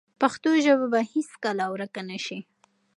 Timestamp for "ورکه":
1.73-2.01